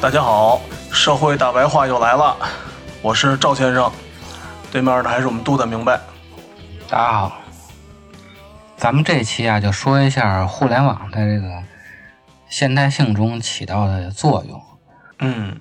[0.00, 0.58] 大家好，
[0.90, 2.34] 社会大白话又来了，
[3.02, 3.92] 我是赵先生，
[4.72, 6.00] 对面的还是我们杜的明白。
[6.88, 7.40] 大家好，
[8.78, 11.62] 咱们这期啊就说一下互联网在这个
[12.48, 14.62] 现代性中起到的作用。
[15.18, 15.60] 嗯。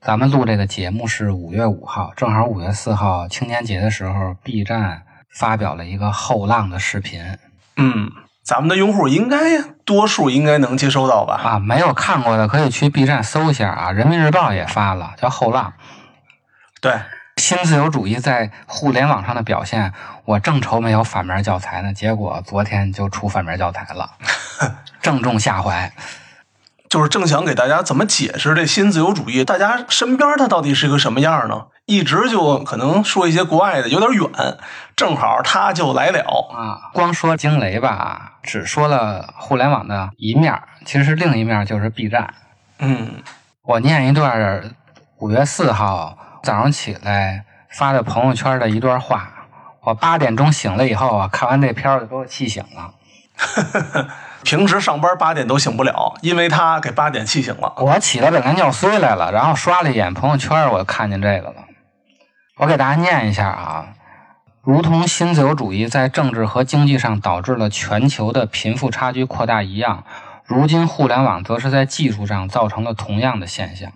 [0.00, 7.22] 咱们录这个节目是五月五号，正好五月四号青年节的时候，B 站发表了一个后浪的视频。
[7.76, 8.10] 嗯，
[8.48, 11.38] 咱们的用户应该多数应该能接收到吧？
[11.44, 15.74] 啊，没有看过的可以去 B 站搜一下啊，人民日报也发了，叫后浪。
[16.80, 16.98] 对，
[17.36, 19.92] 新自由主义在互联网上的表现，
[20.24, 24.12] 我正愁没有反面教材呢，结果昨天就出反面教材了，
[25.02, 25.92] 正中下怀。
[26.88, 31.66] 就是正想给大家怎么解释这新自由主义，大家身边它到底是个什么样呢？
[31.88, 34.58] 一直就可能说一些国外的有点远，
[34.94, 36.20] 正好他就来了。
[36.54, 42.34] 啊，光说惊雷吧，只说了互联网的一面，其实另一面就是 B 站。
[42.78, 43.22] 嗯
[43.64, 44.74] 我念一段
[45.16, 49.32] 五月四号早上起来发的朋友圈的一段话。
[49.80, 52.92] 我八点钟醒了以后啊，看完这片儿就给我气醒了。
[54.44, 57.72] 平时上班八点都醒不了，因为他给八点气醒了。
[57.78, 61.54] 我起来本来尿碎来了，然后刷了一眼朋友圈，我就看见这个了。
[62.58, 63.94] 我给大家念一下啊，
[64.62, 70.04] 如同新自由主义在政治和经济上导致了全球的贫富差距扩大一样，
[70.44, 73.92] 如今互联网则是在技术上造成了同样的现象。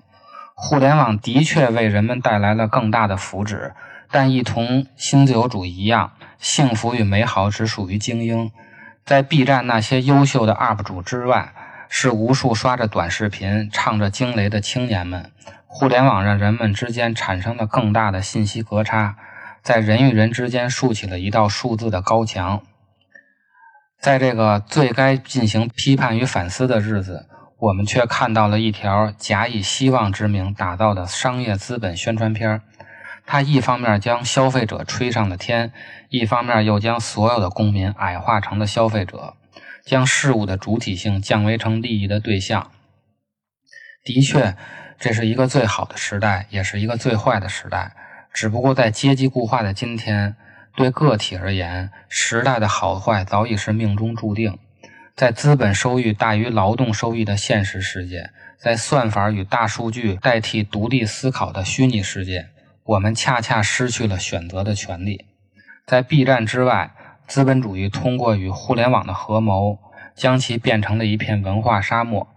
[0.55, 3.73] 互联网的确为人们带来了更大的福祉，
[4.13, 8.53] 但一同新自由主义一样，幸福与美好只属于精英。
[9.05, 11.53] 在 B 站那些优秀的 UP 主之外，
[11.89, 15.33] 是无数刷着短视频、唱着惊雷的青年们。
[15.75, 19.17] 互联网让人们之间产生了更大的信息隔差，
[19.63, 22.63] 在人与人之间竖起了一道数字的高墙。
[23.99, 27.27] 在这个最该进行批判与反思的日子，
[27.59, 32.63] 我们却看到了一条假以希望之名打造的商业资本宣传片儿。
[33.25, 35.73] 它一方面将消费者吹上了天，
[36.11, 39.37] 一方面又将所有的公民矮化成了消费者，
[39.87, 42.71] 将事物的主体性降维成利益的对象。
[44.05, 44.57] 的确，
[45.03, 47.91] 这是一个最好的时代，也是一个最坏的时代。
[48.33, 50.37] 只不过在阶级固化的今天，
[50.77, 54.57] 对个体而言，时代的好坏早已是命中注定。
[55.17, 62.51] 在资本收益大于劳动收益的现实世界，在算法与大数据代替独立思考的虚拟世界，
[62.85, 65.27] 我们恰恰失去了选择的权利。
[65.85, 66.93] 在 B 站之外，
[67.27, 69.81] 资本主义通过与互联网的合谋，
[70.15, 72.29] 将其变成了一片文化沙漠。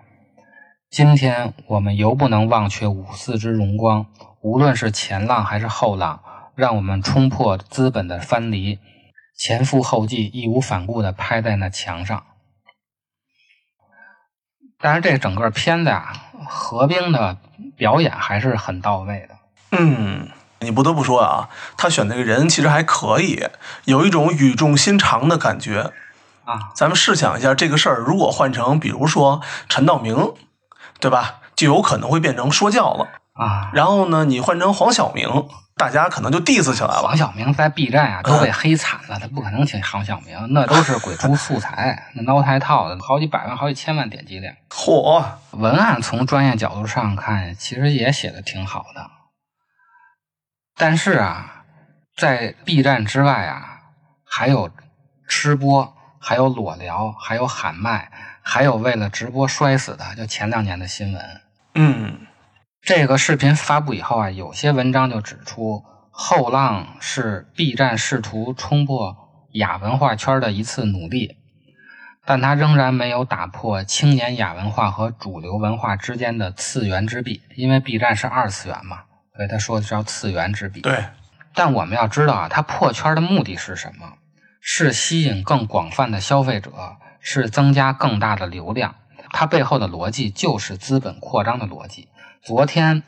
[0.89, 4.05] 今天我们犹不能忘却五四之荣光，
[4.41, 6.21] 无论是前浪还是后浪，
[6.55, 8.79] 让我们冲破资本的藩篱，
[9.37, 12.23] 前赴后继、义无反顾地拍在那墙上。
[14.79, 16.13] 但是这整个片子啊，
[16.47, 17.37] 何冰的
[17.75, 19.35] 表演还是很到位的。
[19.77, 20.29] 嗯，
[20.59, 23.43] 你不得不说啊，他选那个人其实还可以，
[23.83, 25.91] 有一种语重心长的感觉。
[26.45, 30.33] 啊，咱们试想一下这个事儿，如果换成比如说陈道明，
[30.99, 31.41] 对吧？
[31.55, 33.07] 就有可能会变成说教了。
[33.33, 35.27] 啊，然后呢，你换成黄晓明，
[35.75, 37.17] 大家可能就 diss 起来了黄。
[37.17, 44.55] 晓明在 B 站啊都被黑惨了，他不可能请黄晓明，那都是鬼畜素材， 那挠台套的，好几百万、好几千万点击量。
[44.69, 45.21] 嚯，
[45.51, 49.11] 文案从专业角度上看，其实也写的挺好的，
[50.77, 51.65] 但是啊，
[52.15, 53.79] 在 B 站之外啊，
[54.25, 54.69] 还有
[55.27, 58.09] 吃播，还有裸聊，还有喊麦，
[58.47, 61.41] 还有为了直播摔死的，就前两年的新闻。
[61.73, 62.27] 嗯，
[62.79, 69.17] 这个视频发布以后啊，有些文章就指出，后浪是 B 站试图冲破
[69.53, 71.37] 亚文化圈的一次努力，
[72.23, 79.05] 但它仍然没有打破青年亚文化和主流文化之间的次元之壁，因为 B 站是二次元嘛，
[79.35, 80.81] 所以他说的叫次元之壁。
[80.81, 81.03] 对，
[81.55, 84.13] 但我们要知道啊，它破圈的目的是什么？
[84.61, 86.71] 是吸引更广泛的消费者，
[87.25, 88.93] 是增加更大的流量。
[89.31, 92.07] 它背后的逻辑就是资本扩张的逻辑。
[92.43, 93.01] 昨天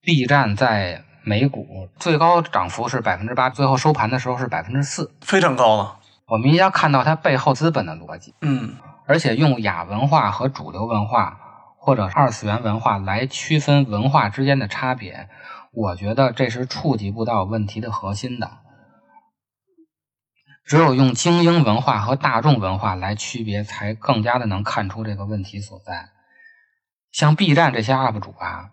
[0.00, 1.66] ，B 站在美股
[1.98, 5.14] 最高涨幅是百分之八，最后收盘的时候是百分之四。
[5.20, 5.98] 非常高了。
[6.26, 8.76] 我们一定要看到它背后资本的逻辑，嗯，
[9.06, 11.38] 而且用亚文化和主流文化
[11.76, 15.28] 或者二次元文化来区分文化之间的差别，
[15.72, 18.50] 我觉得这是触及不到问题的核心的。
[20.70, 26.10] 只有用精英文化和大众文化来区别，才更加的能看出这个问题所在。
[27.10, 28.70] 像 B 站这些 UP 主啊，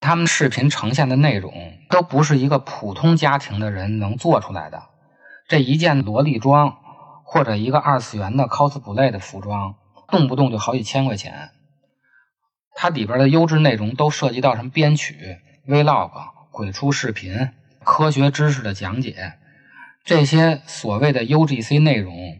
[0.00, 4.82] 他们视频呈现的内容都不是一个普通家庭的人能做出来的。
[5.48, 6.76] 这一件萝莉装
[7.24, 9.76] 或者一个二次元的 cosplay 的服装，
[10.08, 11.52] 动不动就好几千块钱。
[12.74, 16.10] 它里边的优质内容都涉及到什么编曲、vlog、
[16.50, 17.48] 鬼畜视频、
[17.82, 19.38] 科学知识的讲解，
[20.04, 22.38] 这些所谓的 UGC 内容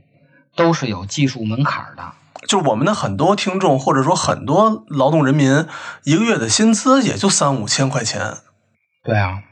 [0.54, 2.12] 都是有技术门槛的。
[2.46, 5.66] 就是我们的很多听众，或者说很多劳动人民，
[6.02, 8.20] 一个月的薪资也就三五千块钱。
[9.02, 9.42] 对啊，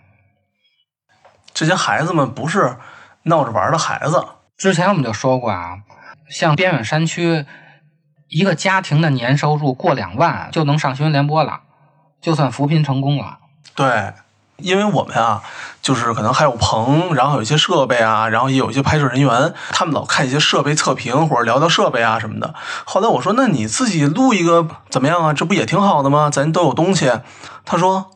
[1.54, 2.76] 这些孩子们不是
[3.22, 4.22] 闹着玩的孩子。
[4.58, 5.78] 之前我们就说过啊，
[6.28, 7.46] 像边远山区，
[8.28, 11.62] 一个家庭的年收入过两万就能上新闻联播了，
[12.20, 13.38] 就算扶贫成功了。
[13.74, 14.12] 对，
[14.62, 15.42] 因为我们啊，
[15.82, 22.54] 就是可能还有棚，然后有一些设备啊，然后也有一些拍摄人员，他们老看一些设备测评或者聊聊设备啊什么的。
[22.84, 25.32] 后来我说，那你自己录一个怎么样啊？
[25.32, 26.30] 这不也挺好的吗？
[26.30, 27.12] 咱都有东西。
[27.64, 28.10] 他说。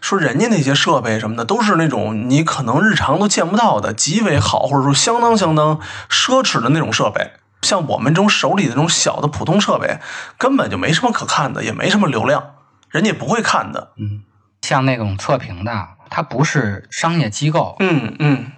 [0.00, 5.78] 说人家那些设备什么的都是那种你可能日常都见不到的，极为好，或者说相当相当
[6.10, 7.34] 奢侈的那种设备。
[7.60, 10.00] 像我们这种手里的这种小的普通设备，
[10.36, 12.42] 根本就没什么可看的，也没什么流量，
[12.90, 13.92] 人家也不会看的。
[13.96, 14.24] 嗯，
[14.62, 18.52] 像那种测评的，它不是商业机构，嗯嗯，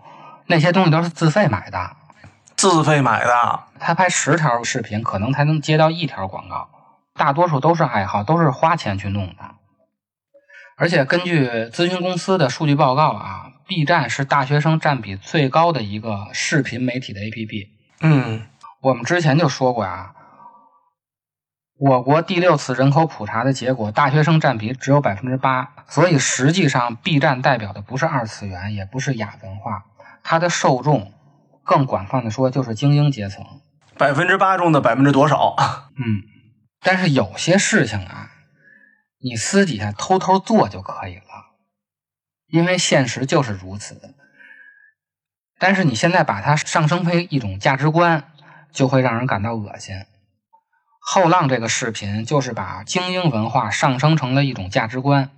[0.47, 1.97] 那些东西都是自费买的。
[2.57, 6.69] 自费买的，他拍十条视频，可能才能接到一条广告，
[7.13, 9.57] 大多数都是爱好，都是花钱去弄的。
[10.77, 17.69] 而且根据咨询公司的数据报告啊，B 站是大学生占比最高的一个视频媒体的 APP。
[18.01, 18.47] 嗯
[18.81, 20.15] 我们之前就说过啊，
[21.77, 29.85] 我国第六次人口普查的结果，大学生占比只有百分之八，所以实际上 B 站代表的不是二次元，也不是亚文化，
[30.23, 31.13] 它的受众
[31.65, 33.45] 更广泛的说就是精英阶层。
[33.99, 35.57] 百分之八中的百分之多少？
[35.99, 36.23] 嗯，
[36.81, 38.31] 但是有些事情啊，
[39.21, 41.57] 你私底下偷偷做就可以了，
[42.47, 44.15] 因为现实就是如此。
[45.59, 48.33] 但是你现在把它上升为一种价值观，
[48.71, 49.97] 就会让人感到恶心。
[51.07, 55.29] 后浪这个视频就是把精英文化上升成了一种价值观，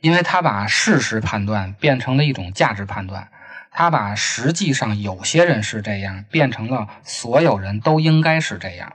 [0.00, 3.28] 因为他把事实判断变成了一种价值判断，
[3.70, 8.92] 他把实际上有些人是这样变成了所有人都应该是这样，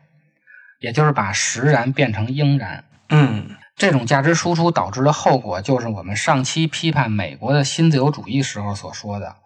[0.80, 2.84] 也就是把实然变成应然。
[3.10, 3.58] 嗯。
[3.76, 9.38] 这种价值输出导致的后果，就是我们上期批判美国的新自由主义时候所说的，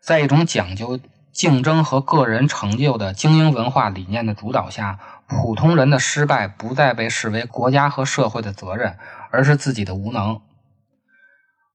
[0.00, 0.98] 在一种讲究
[1.30, 8.98] 竞争和个人成就的精英文化理念的主导下，普通人的失败不再被视为国家和社会的责任，
[9.30, 10.40] 而是自己的无能。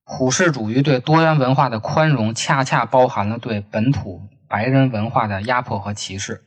[0.05, 6.43] 普世主义对多元文化的宽容，恰恰包含了对本土白人文化的压迫和歧视，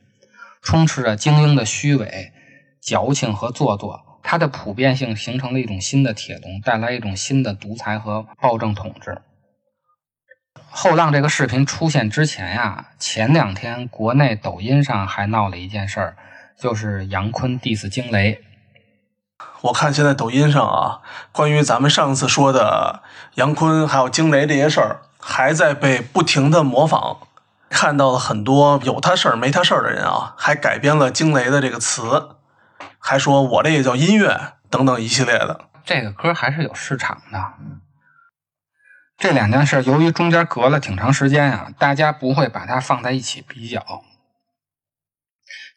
[0.61, 2.33] 充斥着精英的虚伪、
[2.81, 4.19] 矫情和做作。
[4.21, 9.21] 它的普遍性形成了一种新的铁笼，带来一种新的独裁和暴政统治。
[10.69, 16.17] 后浪这个视频出现之前呀，前两天国内抖音上还闹了一件事儿，
[16.59, 18.43] 就是杨坤 diss 惊雷。
[19.61, 23.01] 我看现在抖音上啊，关于咱们上次说的
[23.35, 27.17] 杨坤还有惊雷这些事儿，还在被不停的模仿。
[27.69, 32.35] 看到了很多有他事儿没他事儿的人啊，还改编了惊雷的这个词，
[32.99, 35.65] 还说我这也叫音乐等等一系列的。
[35.83, 37.53] 这个歌还是有市场的。
[39.17, 44.03] 这两件事由于中间隔了挺长时间啊，大家不会把它放在一起比较。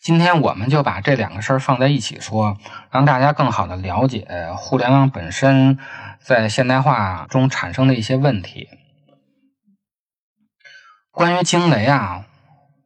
[0.06, 2.56] 今天我们就把这两个事儿放在一起说，
[2.92, 4.24] 让大家更好的了解
[4.56, 5.80] 互联网本身
[6.20, 8.68] 在现代化中产生的一些问题。
[11.10, 12.24] 关于惊雷啊，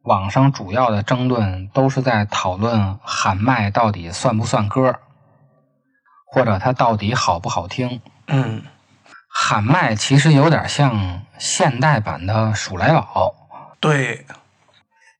[0.01, 4.95] 网上主要的争论都是在讨论喊麦到底算不算歌，
[6.25, 8.01] 或者它到底好不好听。
[8.29, 8.63] 嗯，
[9.29, 13.35] 喊麦其实有点像现代版的鼠来宝，
[13.79, 14.25] 对，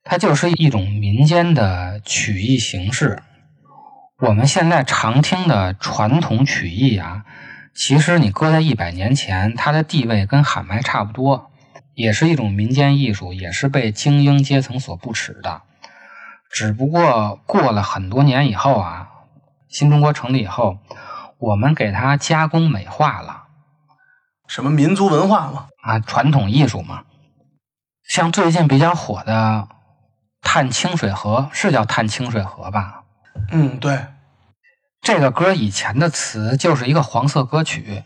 [0.03, 3.21] 它就是一种民间的曲艺形式。
[4.19, 7.25] 我们现在常听的传统曲艺啊，
[7.73, 11.51] 其实你搁在一百年前，它的地位跟喊麦差不多，
[11.93, 15.61] 也是一种民间艺术，也是被精英阶层所不耻的。
[16.51, 19.09] 只不过过了很多年以后啊，
[19.69, 20.79] 新中国成立以后，
[21.37, 23.43] 我们给它加工美化了。
[24.47, 25.67] 什么民族文化嘛？
[25.81, 27.03] 啊，传统艺术嘛。
[28.03, 29.67] 像最近比较火的
[30.41, 33.03] 《探清水河》，是叫《探清水河》吧？
[33.51, 34.07] 嗯，对，
[35.01, 38.03] 这个歌以前的词就是一个黄色歌曲，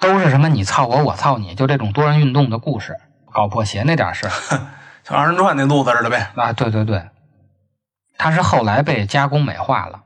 [0.00, 2.96] 都是什么你操我，我操你，就这种多人运动的故事，
[3.32, 4.32] 搞破鞋那点事儿
[5.04, 6.30] 像二人转那路子似的呗。
[6.36, 6.52] 啊。
[6.52, 7.08] 对对对，
[8.16, 10.02] 它是后来被加工美化了。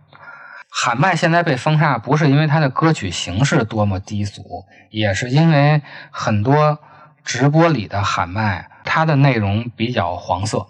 [0.77, 6.81] 喊麦现在被封杀，不是因为它的歌曲形式多么低俗，也是因为很多
[7.25, 10.67] 直播里的喊麦，它的内容比较黄色。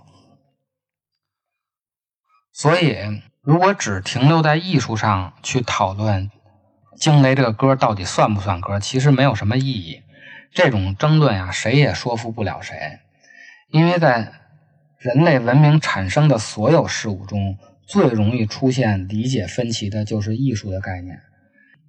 [2.57, 2.97] 所以，
[3.43, 6.31] 如果只停留在艺术上去讨论
[6.97, 10.03] 《惊雷》这个歌到底算不算歌，其实没有什么意义。
[10.53, 13.01] 这种争论啊，谁也说服不了谁，
[13.73, 14.35] 因为在
[14.99, 21.19] 人类文明产生的所有事物中，最容易出现理解分歧的就是艺术的概念，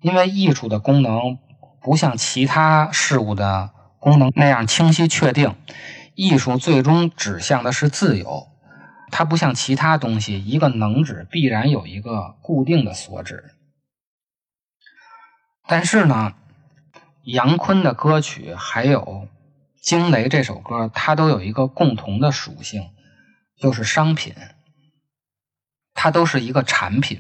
[0.01, 1.37] 因为艺术的功能
[1.79, 3.69] 不像其他事物的
[3.99, 5.53] 功能那样清晰确定，
[6.15, 8.47] 艺术最终指向的是自由。
[9.11, 13.51] 它不像其他东西，一个能指必然有一个固定的所指。
[15.67, 16.33] 但是呢，
[17.23, 19.01] 杨坤的歌曲还有
[19.81, 22.89] 《惊雷》这首歌，它都有一个共同的属性，
[23.57, 24.35] 就是商品。
[25.93, 27.19] 它都是一个产品。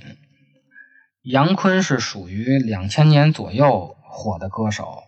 [1.23, 5.03] 杨坤是属于两千年左右火的歌手，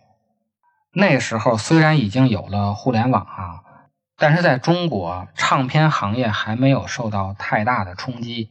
[0.92, 3.64] 那时候虽然已经有了互联网啊。
[4.20, 8.50] 但是在中国，唱片行业还没有受到太大的冲击。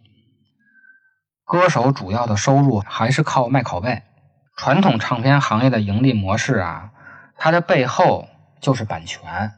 [1.44, 4.04] 歌手主要的收入还是靠卖拷贝。
[4.56, 6.92] 传统唱片行业的盈利模式啊，
[7.36, 8.30] 它的背后
[8.62, 9.52] 就是版权。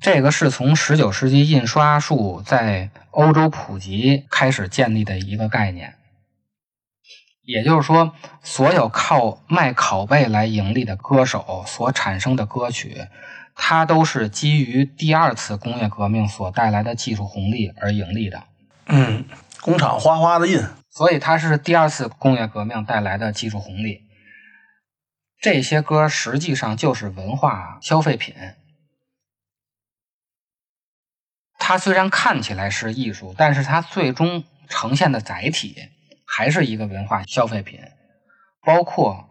[0.00, 5.94] 这个是从十九世纪印刷术在欧洲普及开始建立的一个概念。
[7.42, 13.06] 也就是说，所有靠卖拷贝来盈利的歌手所产生的歌曲。
[13.60, 18.44] 它都是基于第二次工业革命所带来的技术红利而盈利的，
[18.86, 19.24] 嗯，
[19.60, 20.62] 工厂哗哗的印。
[20.88, 24.02] 所以它是第二次工业革命带来的技术红利。
[25.40, 28.34] 这些歌实际上就是文化消费品，
[31.58, 35.76] 它虽然看起来是艺术，但是它最终呈现的载体
[36.24, 37.80] 还是一个文化消费品，
[38.64, 39.28] 包括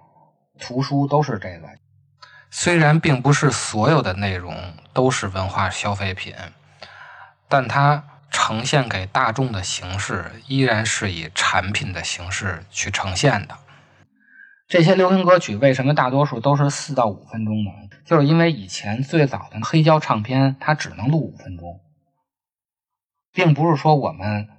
[0.60, 1.70] 图书都是这个。
[2.60, 6.34] 虽然并不是所有的内容都是文化消费品，
[7.48, 13.56] 但它呈现给大众的形式依然是以产品的形式去呈现的。
[14.68, 17.70] 这些流行歌曲为什么大多数都是四到五分钟呢？
[18.04, 21.80] 就是因为以前最早的黑胶唱片它只能录五分钟，
[23.32, 24.50] 并不是说我们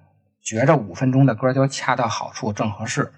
[0.41, 3.13] 觉着五分钟的歌就恰到好处、正合适。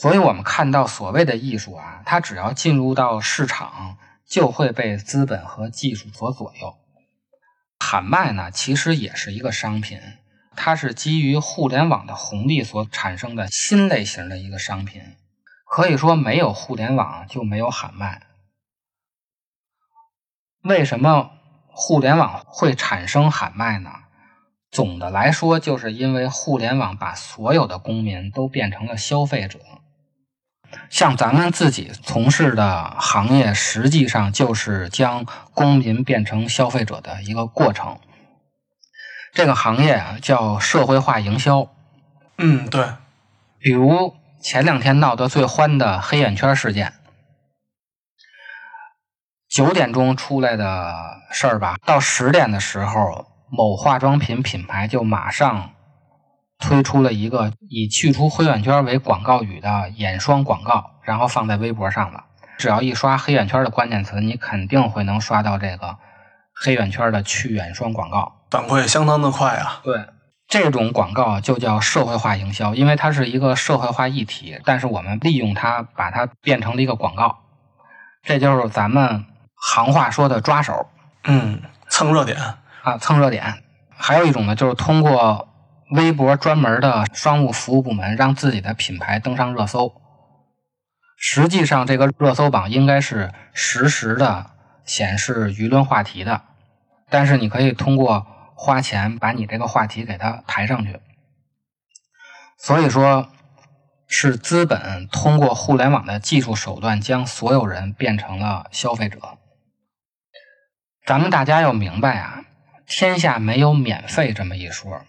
[0.00, 6.76] 所以，我们看到所谓的艺术啊，它只要进入到市场，就会被资本和技术所左右。
[7.80, 10.00] 喊麦呢，其实也是一个商品，
[10.54, 15.02] 它是基于互联网的红利所产生的新类型的一个商品。
[15.66, 18.22] 可以说，没有互联网就没有喊麦。
[20.62, 21.32] 为什么
[21.66, 23.90] 互联网会产生喊麦呢？
[24.70, 29.58] 总的来说，就是因为互联网把所有的公民都变成了消费者。
[30.90, 37.98] 像咱们自己从事的行业，实际上就是将公民变成消费者的一个过程。
[39.32, 41.68] 这个行业啊，叫社会化营销。
[42.38, 42.86] 嗯，对，
[43.58, 46.94] 比如前两天闹得最欢的黑眼圈事件，
[49.48, 55.72] 九点钟出来的事儿吧，到十点的时候，某化妆品品牌就马上。
[56.58, 62.24] 推出了一个以去除黑眼圈为广告语的眼霜广告，然后放在微博上了。
[62.58, 65.96] 只要一刷黑眼圈的关键词，你肯定会能刷到这个
[66.52, 68.42] 黑眼圈的去眼霜广告。
[68.50, 69.80] 反馈相当的快啊。
[69.84, 70.06] 对，
[70.48, 77.38] 这种广告就叫社会化营销，因为它是一个社会化议题，但是我们利用它把它变成了一个广告，
[78.24, 79.24] 这就是咱们
[79.54, 80.88] 行话说的抓手
[81.24, 82.36] 嗯，蹭热点。
[82.82, 83.62] 啊，蹭热点。
[83.96, 85.47] 还有一种呢，就是通过
[85.90, 90.00] 微博专门的商务服务部门让自己的品牌登上热搜。
[91.16, 94.50] 实际上，这个热搜榜应该是实时的
[94.84, 96.42] 显示舆论话题的，
[97.08, 101.00] 但是你可以通过花钱把你这个话题给它抬上去。
[102.56, 103.30] 所以说，
[104.06, 109.18] 是资本通过互联网的技术手段将所有人变成了消费者。
[111.06, 112.44] 咱们大家要明白啊，
[112.86, 115.02] 天下没有免费这么一说，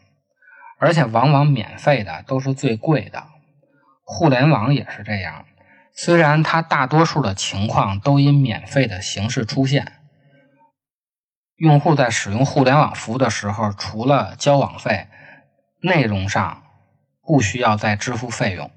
[0.80, 3.24] 而且往往免费的都是最贵的。
[4.04, 5.46] 互联网也是这样，
[5.94, 10.00] 虽然它大多数的情况都以免费的形式出现，
[11.58, 15.08] 用户在使用互联网服务的时候，除了交网费，
[15.82, 16.64] 内容上
[17.22, 18.72] 不需要再支付费用，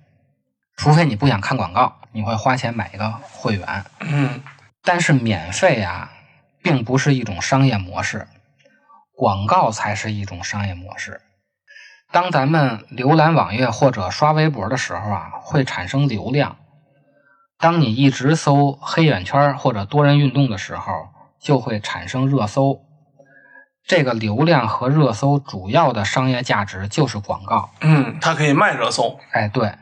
[0.77, 3.85] 除非你不想看广告，你会花钱买一个会员。
[4.01, 4.43] 嗯
[4.85, 6.13] 但是免费啊，
[6.61, 8.27] 并不是一种商业模式，
[9.15, 11.21] 广告才是一种商业模式。
[12.13, 16.57] 当咱们浏览网页或者刷微博的时候啊，会产生流量。
[17.59, 20.93] 当你一直搜黑眼圈或者多人运动的时候，
[21.41, 22.81] 就会产生热搜。
[23.85, 27.71] 这个流量和热搜主要的商业价值就是广告。
[27.81, 29.19] 嗯，它可以卖热搜。
[29.33, 29.75] 哎，对，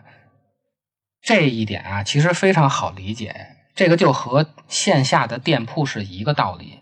[1.21, 3.57] 这一点啊，其实非常好理解。
[3.75, 6.81] 这个就和线下的店铺是一个道理。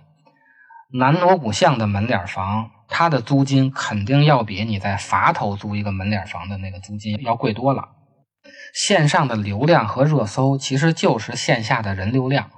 [0.98, 7.90] 南锣鼓巷的门脸房，它的租金肯定要比你在垡头租一个门脸房的那个租金要贵多了。
[8.74, 12.50] 线上的流量和热搜其实就是线下的人流量，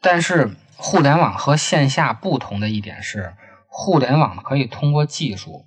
[0.00, 3.34] 但是互联网和线下不同的一点是，
[3.68, 5.66] 互联网可以通过技术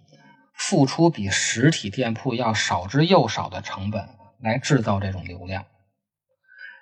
[0.54, 4.10] 付出比实体店铺要少之又少的成本
[4.42, 5.66] 来制造这种流量。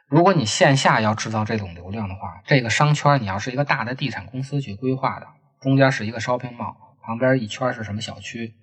[0.07, 5.27] 如果你线下要制造这种流量的话，这个商圈你要是一个大的地产公司去规划的，
[5.61, 6.75] 中间是一个 shopping mall，
[7.05, 8.55] 旁边一圈是什么小区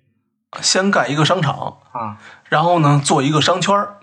[0.61, 2.17] 先盖一个商场，啊？
[2.49, 3.97] 然后呢做一个商圈儿，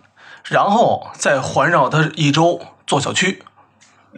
[0.45, 3.43] 然后再环绕它一周做小区。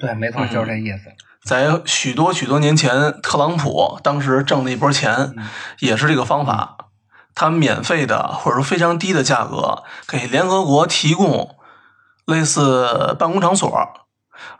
[0.01, 1.11] 对，没错，就是这意思。
[1.45, 5.49] 在许多许多年前，特朗普当时挣了一波钱，嗯
[5.81, 6.77] 也是这个方法。
[7.35, 11.57] 他免费的或者说非常低的价格给联合国提供
[12.27, 13.71] 类似办公场所，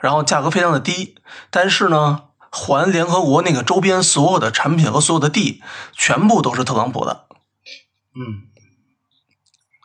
[0.01, 1.16] 然后价格非常的低，
[1.51, 5.62] 但是呢，还联合国那个周边所有的产品和所有的地，
[5.94, 7.24] 全部都是特朗普的。
[8.14, 8.44] 嗯，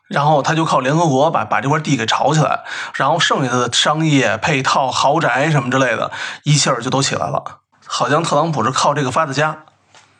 [0.09, 6.11] 然后他就靠联合国把把这块地给炒起来，然后剩下的商业配套、豪宅什么之类的，
[6.43, 7.61] 一气儿就都起来了。
[7.85, 9.63] 好像特朗普是靠这个发的家。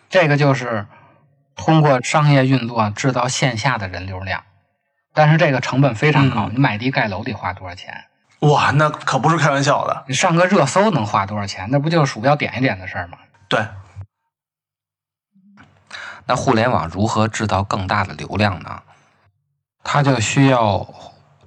[0.10, 0.88] 这个就是
[1.58, 4.42] 通过商业运作制造线下的人流量，
[5.14, 6.48] 但是这个成本非常高。
[6.48, 8.06] 嗯你买地盖楼得花多少钱？
[8.42, 10.06] 哇，那可不是开玩笑的。
[10.08, 11.68] 你上个热搜能花多少钱？
[11.72, 13.18] 那不就是鼠标点一点的事儿吗？
[13.50, 13.66] 对，
[16.26, 18.84] 那互联网如何制造更大的流量呢？
[19.84, 20.88] 它就需要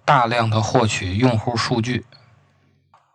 [0.05, 2.07] 大量的获取用户数据，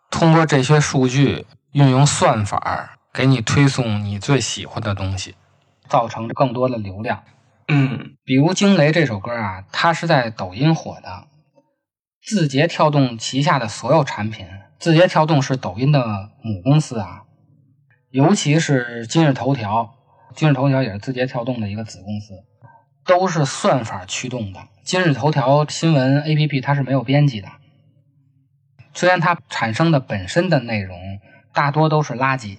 [0.09, 5.35] 通过这些数据运用算法给你推送你最喜欢的东西，
[5.89, 7.23] 造成更多的流量。
[7.67, 11.27] 嗯比如《惊雷》这首歌啊，它是在抖音火的。
[12.25, 14.47] 字节跳动旗下的所有产品，
[14.79, 17.21] 字节跳动是抖音的母公司啊，
[18.09, 19.93] 尤其是今日头条，
[20.35, 22.43] 今日头条也是字节跳动的一个子公司，
[23.05, 24.59] 都是算法驱动的。
[24.83, 27.47] 今日头条新闻 APP 它是没有编辑的，
[28.95, 30.97] 虽然它产生的本身的内容
[31.53, 32.57] 大多都是垃圾，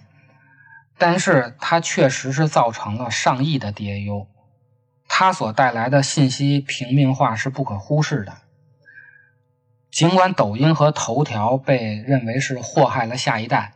[0.97, 4.29] 但是它确实是造成了上亿的 DAU。
[5.09, 8.33] 它所带来的信息平民化是不可忽视的。
[9.97, 13.73] 尽管抖音和头条被认为是祸害了下一代，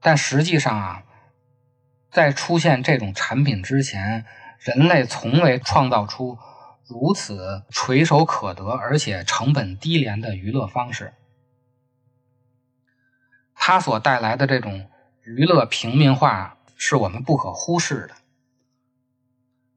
[0.00, 1.04] 但实际上啊，
[2.10, 4.24] 在出现这种产品之前，
[4.58, 6.36] 人类从未创造出
[6.88, 11.14] 如此垂手可得而且成本低廉的娱乐方式。
[13.54, 14.90] 它所带来的这种
[15.22, 18.16] 娱乐平民化是我们不可忽视的。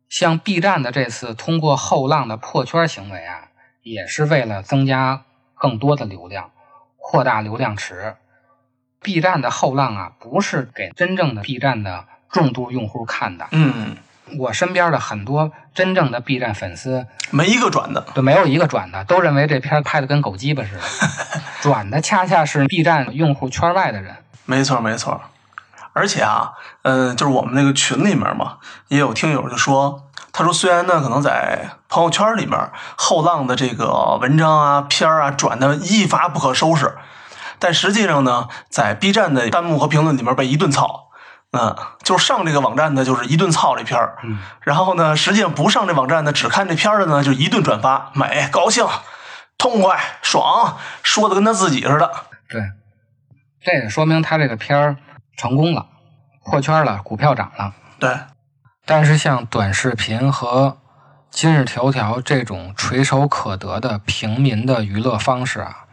[0.09, 3.51] 像 B 站的这次通过后浪的破圈行为啊，
[3.83, 5.27] 也是为了增加
[5.61, 6.49] 更多的流量，
[6.97, 8.15] 扩大流量池。
[9.03, 13.47] B 站的后浪啊，不是给真正的 B 站的重度用户看的。
[13.51, 13.95] 嗯，
[14.39, 18.01] 我身边的很多真正的 B 站粉丝没一个转的。
[18.15, 20.81] 对没有一个转的，都认为这片拍的跟狗鸡巴似的。
[21.61, 24.15] 转的恰恰是 B 站用户圈外的人。
[24.45, 25.21] 没错，没错。
[25.93, 36.97] 而且啊，嗯、就是我们那个群里面嘛，也有听友就说，他说虽然呢，可能在朋友圈里面后浪的这个文章啊、片儿啊转的一发不可收拾，
[37.59, 41.07] 但实际上呢，在 B 站的弹幕和评论里面被一顿操。
[41.53, 48.87] 嗯，就是上这个网站的，就是一顿操这片儿，嗯然后呢，实际上不上这网站的，只看这片儿的呢，就一顿转发，美、高兴、
[49.57, 52.09] 痛快、爽，说的跟他自己似的。
[52.47, 52.61] 对，
[53.61, 54.95] 这也说明他这个片儿
[55.35, 55.87] 成功了，
[56.45, 57.73] 破圈了，股票涨了。
[57.99, 58.17] 对，
[58.85, 60.79] 但是像短视频和
[61.29, 65.87] 今日头条这种垂手可得的平民的娱乐方式啊，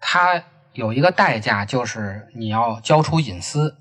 [0.00, 3.78] 它有一个代价，就是你要交出隐私，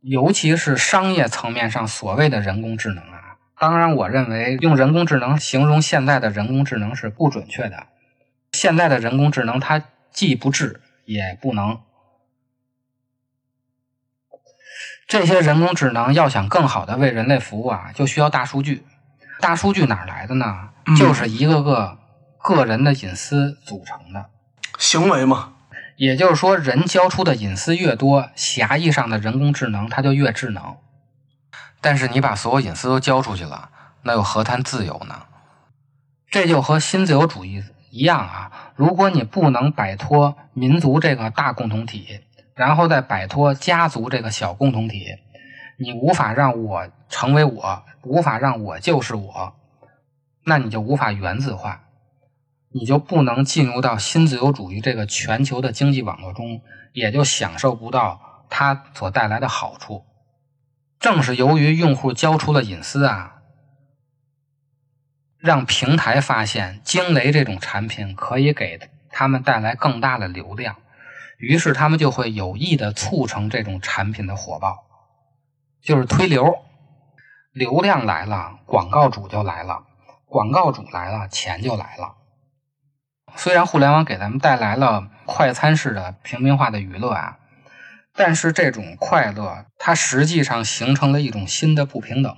[0.00, 3.36] 尤其是商业层面上所谓的人工智能啊。
[3.60, 7.86] 当然，我认为用人工智能形容现在的人工智能是不准确的。
[8.52, 11.80] 现在的人工智能它既不智也不能。
[15.08, 18.86] 这些人工智能要想更好的为人类服务啊，就需要大数据。
[19.40, 20.68] 大数据哪来的呢？
[20.84, 21.98] 嗯就是一个个
[22.42, 24.26] 个人的隐私组成的。
[24.78, 25.54] 行为嘛，
[25.96, 30.76] 也就是说，人交出的隐私越多，狭义上的人工智能它就越智能。
[31.80, 33.70] 但是你把所有隐私都交出去了，
[34.02, 35.22] 那又何谈自由呢？
[36.30, 38.52] 这就和新自由主义一样啊！
[38.76, 42.20] 如果你不能摆脱民族这个大共同体，
[42.58, 45.06] 然后再摆脱家族这个小共同体，
[45.78, 49.54] 你无法让我成为我，无法让我就是我，
[50.44, 51.84] 那你就无法原子化。
[52.70, 56.60] 你就不能进入到新自由主义这个全球的经济网络中，
[56.92, 60.04] 也就享受不到它所带来的好处。
[60.98, 63.36] 正是由于用户交出了隐私啊，
[65.38, 70.76] 让平台发现惊雷这种产品可以给他们带来更大的流量，
[71.38, 74.76] 于是他们就会有意的促成这种产品的火爆，
[75.80, 76.58] 就是推流。
[77.52, 79.84] 流量来了，广告主就来了，
[80.26, 82.16] 广告主来了，钱就来了。
[83.36, 87.38] 虽然互联网给咱们带来了快餐式的平民化的娱乐啊，
[88.14, 92.34] 但是这种快乐它实际上形成了一种新的不平等，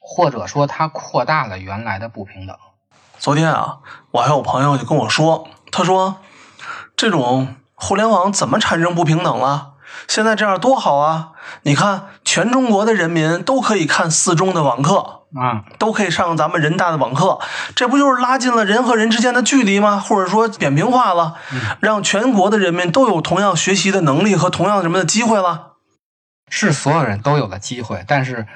[0.00, 2.56] 或者说它扩大了原来的不平等。
[3.18, 6.16] 昨天啊，我还有朋友就跟我说，他说
[6.96, 9.72] 这种互联网怎么产生不平等了？
[10.08, 11.30] 现在这样多好啊！
[11.62, 17.38] 你看，全中国的人民都可以看四中的网课，啊，都可以上咱们人大的网课，
[17.76, 19.98] 这不就是拉近了人和人之间的距离吗？
[20.00, 21.36] 或者说扁平化了，
[21.80, 25.74] 让全国的人民都有同样学习的能力和同样什么的机会了？
[26.50, 28.46] 是所有人都有了机会，但是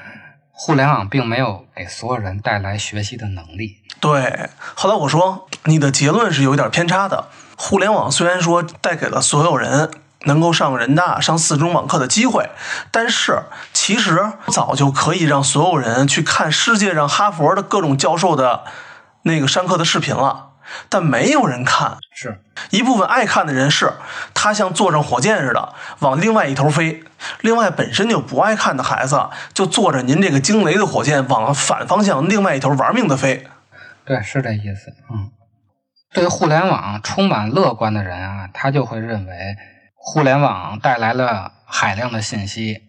[0.51, 3.77] 互联网并没有给所有人带来学习的能力。
[4.01, 7.29] 对，后来我说你的结论是有点偏差的。
[7.61, 9.90] 互联网虽然说带给了所有人
[10.27, 12.51] 能够上人大、上四中网课的机会，
[12.92, 13.42] 但是
[13.73, 18.62] 其实早就可以让所有人去看世界上哈佛的各种教授的
[19.23, 20.51] 那个上课的视频了，
[20.88, 21.99] 但没有人看。
[22.14, 22.40] 是，
[22.71, 23.92] 一部分爱看的人是，
[24.33, 27.05] 他像坐上火箭似的往另外一头飞；
[27.40, 33.49] 另外本身就不爱看的孩子，就坐着您这个惊雷的火箭往反方向另外一头玩命的飞。
[34.05, 34.92] 对，是这意思。
[35.11, 35.31] 嗯，
[36.12, 39.57] 对互联网充满乐观的人啊，他就会认为
[39.94, 42.83] 互联网带来了海量的信息，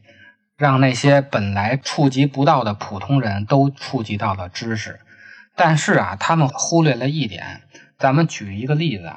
[0.55, 5.01] 让那些本来触及不到的普通人都触及到了知识。
[5.55, 7.61] 但是啊，他们忽略了一点。
[7.97, 9.11] 咱们举一个例子，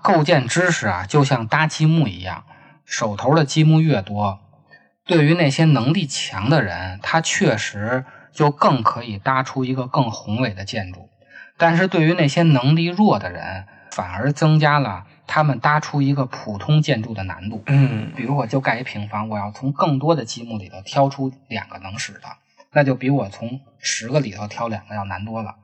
[0.00, 2.44] 构建知识啊，就像搭积木一样，
[2.86, 4.40] 手头的积木越多，
[5.04, 11.10] 对于那些能力强的人，他确实就更可以搭出一个更宏伟的建筑。
[11.62, 17.62] 但是对于那些能力弱的人，反而增加了他们搭出一个普通建筑的难度。
[17.66, 22.22] 嗯，比如我就盖一平房，我要从更多的积木里头挑出两个能使的，
[22.72, 25.54] 那就比我从十个里头挑两个要难多了。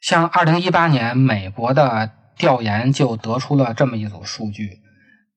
[0.00, 4.80] 像二零一八年美国的调研就得出了这么一组数据：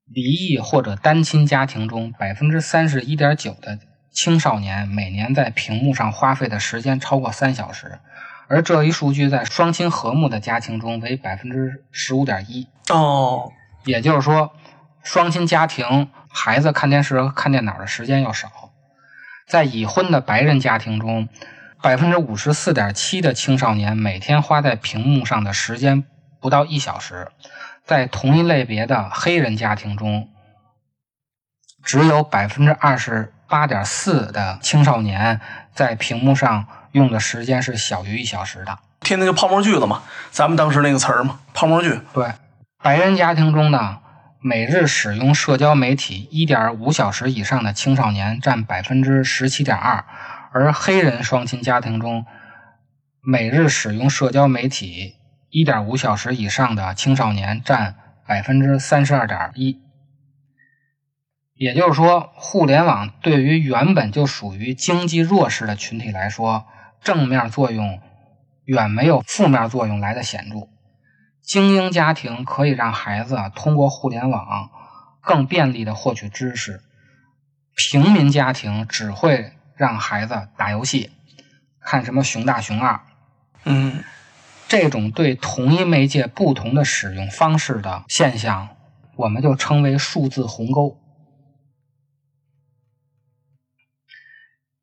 [0.08, 3.78] 离异或者单亲家庭中，百分之三十一点九的
[4.18, 8.00] 青少年每年在屏幕上花费的时间超过三小时，
[8.48, 12.68] 而这一数据在双亲和睦的家庭中为百分之十五点一。
[12.90, 13.52] 哦，
[13.86, 14.56] 也就是说，
[15.04, 18.50] 双亲家庭孩子看电视和看电脑的时间要少。
[19.48, 21.30] 在已婚的白人家庭中，
[21.80, 26.04] 百分之五十四点七的青少年每天花在屏幕上的时间
[26.42, 27.28] 不到一小时；
[27.86, 30.28] 在同一类别的黑人家庭中，
[31.84, 35.40] 只有百分之二十八点四的青少年
[35.74, 38.78] 在屏幕上用的时间是小于一小时的。
[39.02, 42.02] 天天就泡沫剧了嘛，咱们当时那个词儿嘛，泡沫剧。
[42.14, 42.34] 对，
[42.84, 44.00] 白人家庭中呢，
[44.42, 50.04] 每日使用社交媒体一点五小时以上的青少年占百分之十七点二，
[50.52, 52.26] 而黑人双亲家庭中，
[53.22, 55.16] 每日使用社交媒体
[55.50, 57.96] 一点五小时以上的青少年占
[58.28, 59.80] 百分之三十二点一。
[61.58, 66.68] 也就是说，互联网对于原本就属于经济弱势的群体来说，
[67.02, 68.00] 正面作用
[68.66, 70.68] 远没有负面作用来的显著。
[71.42, 74.70] 精英家庭可以让孩子通过互联网
[75.22, 76.82] 更便利的获取知识，
[77.76, 81.10] 平民家庭只会让孩子打游戏，
[81.82, 83.00] 看什么熊大熊二。
[83.64, 84.04] 嗯，
[84.68, 88.70] 这种对同一媒介不同的使用方式的现象，
[89.16, 91.00] 我们就称为数字鸿沟。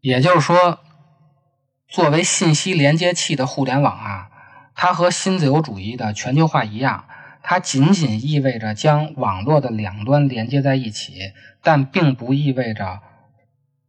[0.04, 0.80] 也就是说，
[1.88, 4.28] 作为信息连接器的互联网啊，
[4.74, 7.08] 它和新自由主义的全球化一样，
[7.42, 13.00] 它仅仅意味着将网络的两端连接在一起，但并不意味着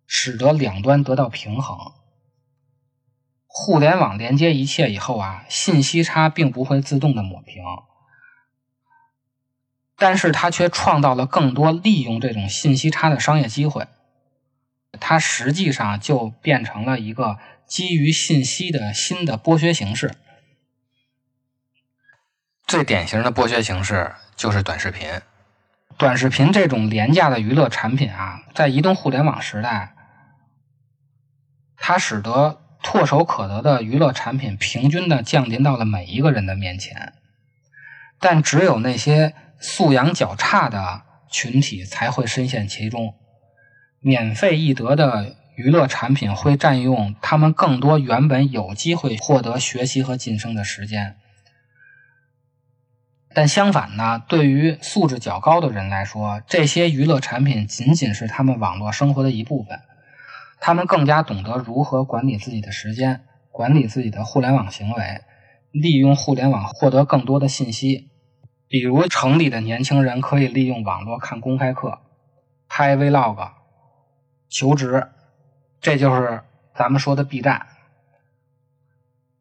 [0.07, 1.77] 使得两端得到平衡。
[3.45, 7.61] 互联网连接一切以后啊，信息差并不会自动的抹平，
[9.97, 13.85] 但是它却创造了更多利用这种信息差的商业机会。
[14.99, 20.15] 它实际上就变成了一个基于信息的新的剥削形式。
[22.67, 25.07] 最典型的剥削形式就是短视频。
[25.97, 29.95] 短视频这种廉价的娱乐产品啊，在移动互联网时代，
[31.77, 37.13] 它使得唾手可得的娱乐产品平均的降临到了每一个人的面前，
[38.19, 43.15] 但只有那些素养较差的群体才会深陷其中。
[44.07, 51.15] 免费易得的娱乐产品会占用他们更多原本有机会获得学习和晋升的时间，
[53.33, 59.79] 但相反呢，对于素质较高的人来说，这些娱乐产品仅仅是他们网络生活的一部分。
[60.59, 65.21] 他们更加懂得如何管理自己的时间，管理自己的互联网行为，
[65.71, 68.11] 利用互联网获得更多的信息。
[68.67, 71.97] 比如，城里的年轻人可以利用网络看公开课、
[72.69, 73.64] 拍 vlog。
[74.49, 75.07] 求职，
[75.81, 76.41] 这就是
[76.75, 77.67] 咱们说的 B 站。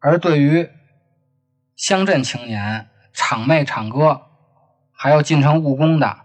[0.00, 0.68] 而对于
[1.76, 4.22] 乡镇青年、厂妹、厂哥，
[4.92, 6.18] 还有进城务工的，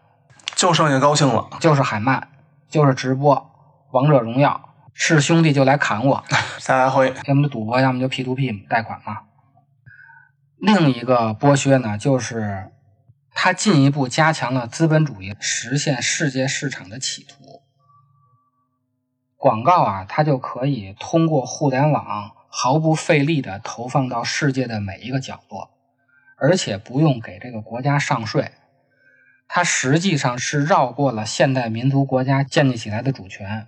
[0.55, 1.49] 就剩下高兴了。
[1.59, 2.27] 就是海漫，
[2.67, 3.51] 就是直播
[3.91, 6.23] 王者荣耀，是兄弟就来砍我，
[6.59, 9.21] 再来回，要么就赌博，要么就 P to P 贷款嘛。
[10.57, 12.69] 另一个剥削呢，就是
[13.31, 17.38] 它进一步加强了资本主义实现世界市场的企图。
[19.39, 25.69] 广告啊，它就可以通过互联网毫不费力的投放到世界的每一个角落，
[26.36, 28.52] 而且不用给这个国家上税。
[29.47, 33.67] 它实际上是绕过了现代民族国家建立起来的主权。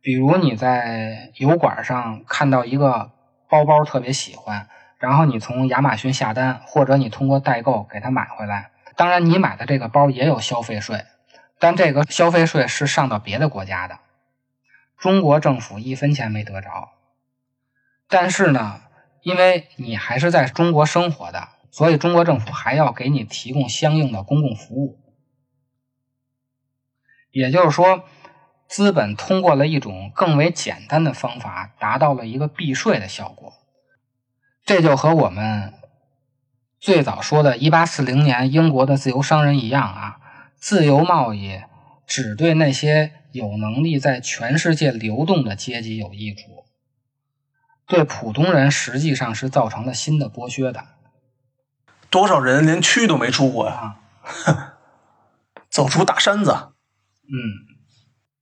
[0.00, 3.10] 比如你在油管上看到一个
[3.46, 8.70] 包包特别喜欢，然后你从亚马逊下单，或者你通过代购给它买回来。
[8.96, 11.04] 当然，你买的这个包也有消费税，
[11.58, 13.98] 但这个消费税是上到别的国家的。
[15.00, 16.90] 中国政府一分钱没得着，
[18.06, 18.82] 但是呢，
[19.22, 25.00] 因为你还是在中国生活的，所以中国政府还要给你提供相应的公共服务。
[27.30, 28.04] 也就是说，
[28.68, 33.54] 资本通过了一种更为简单的方法，达到了一个避税的效果。
[34.66, 35.72] 这就和我们
[36.78, 40.20] 最早说的1840年英国的自由商人一样啊，
[40.56, 41.62] 自由贸易
[42.10, 43.12] 只对那些。
[43.32, 46.64] 有能力在全世界流动的阶级有益处，
[47.86, 50.84] 对普通人实际上是造成了新的剥削的。
[52.10, 54.00] 多少人连区都没出过呀？
[55.70, 56.72] 走出大山子。
[57.22, 57.30] 嗯，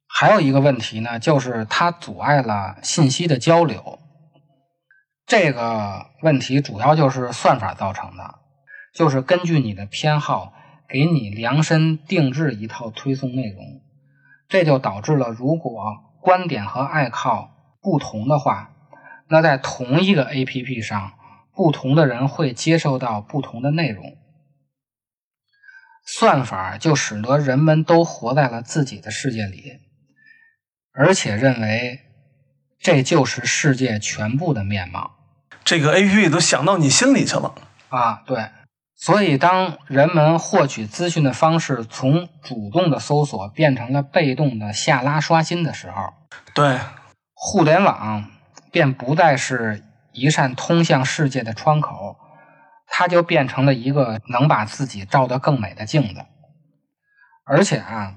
[0.06, 3.98] 还有一个问题呢，就是它阻碍了信息的交流。
[5.26, 8.38] 这个问题主要就是算法造成的，
[8.94, 10.54] 就是根据你的偏好，
[10.88, 13.82] 给你量身定制一套推送内容。
[14.48, 18.74] 这就导致了，如果观点和爱好不同的话，
[19.28, 21.12] 那在同一个 APP 上，
[21.54, 24.16] 不同的人会接受到不同的内容。
[26.06, 29.80] 算法就使得人们都活在了自己的世界里，
[30.92, 32.00] 而且认为
[32.78, 35.16] 这就是世界全部的面貌。
[35.62, 37.54] 这个 APP 都想到你心里去了
[37.90, 38.22] 啊！
[38.26, 38.48] 对。
[39.00, 46.12] 所以，当人们获取资讯的方式从主动的搜索变成了被动的下拉刷新的时候，
[46.52, 46.80] 对，
[47.32, 48.28] 互联网
[48.72, 52.16] 便不再是一扇通向世界的窗口，
[52.88, 56.26] 它就变成了一个能把自己照得更美的镜子。
[57.44, 58.16] 而且啊，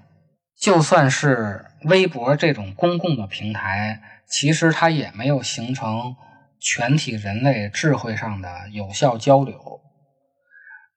[0.60, 6.16] 就算是微博这种公共的平台，其实它也没有形成
[6.60, 9.80] 全体人类智慧上的有效交流。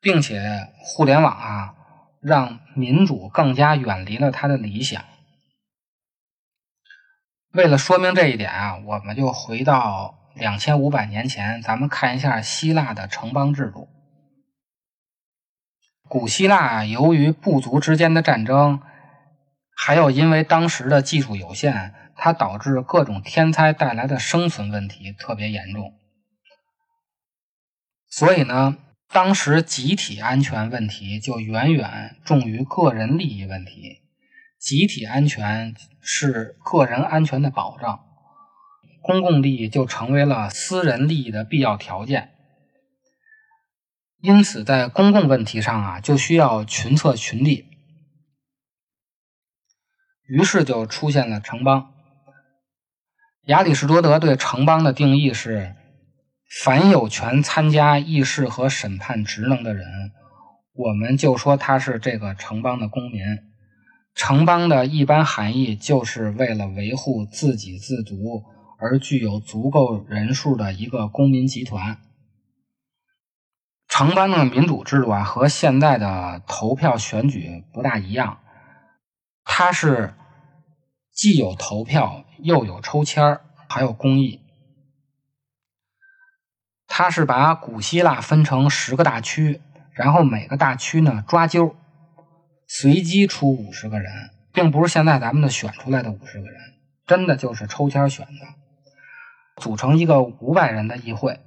[0.04, 1.74] 并且，互联网啊，
[2.20, 5.02] 让民主更加远离了他的理想。
[7.52, 13.88] 为了说明这一点啊，我们就回到两千五百年前，咱们看一下希腊的城邦制度。
[16.06, 18.82] 古希腊由于部族之间的战争，
[19.74, 25.98] 还有因为当时的技术有限，它导致各种天灾带来的生存问题特别严重。
[28.10, 28.76] 所以呢，
[29.14, 34.00] 当时集体安全问题就远远重于个人利益问题。
[34.58, 38.00] 集体安全是个人安全的保障，
[39.00, 42.32] 公共利益就成为了私人利益的必要条件。
[44.20, 47.68] 因此，在公共问题上啊，就需要群策群力。
[50.26, 51.92] 于是就出现了城邦。
[53.44, 55.76] 亚里士多德对城邦的定义是：
[56.48, 60.12] 凡有权参加议事和审判职能的人，
[60.72, 63.22] 我们就说他是这个城邦的公民。
[64.14, 68.44] 城邦的一般含义就是为了维护自给自足
[68.78, 71.98] 而具有足够人数的一个公民集团。
[73.88, 78.38] 城邦的民主制度啊，和现在的投票选举不大一样，
[79.42, 80.14] 它是
[81.12, 84.43] 既有投票，又有抽签，还有公议。
[86.96, 89.60] 他是把古希腊分成十个大区，
[89.94, 91.74] 然后每个大区呢抓阄。
[92.68, 96.56] 随机出五十个人，并不是现在咱们的选出来的五十个人，
[97.04, 98.46] 真的就是抽签选的，
[99.60, 101.40] 组成一个五百人的议会，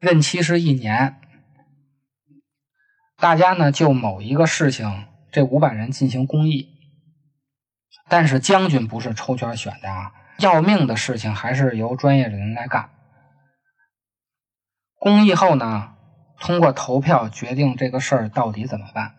[0.00, 1.16] 任期是一年。
[3.18, 6.70] 大家呢就某一个事情，这五百人进行公议，
[8.08, 12.88] 但是将军不是抽签选的啊，要命的事情还是由专业的人来干。
[14.98, 15.94] 公议后呢，
[16.40, 19.14] 通过投票决定这个事儿到底怎么办。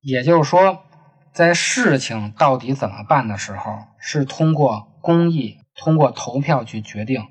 [0.00, 0.84] 也就是说，
[1.32, 7.28] 在事情到底怎么办的时候，是通过公议、通过投票去决定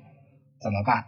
[0.60, 1.06] 怎么办；